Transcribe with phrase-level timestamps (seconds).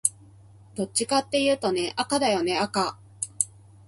[0.73, 2.97] どっちかっていうとね、赤だよね赤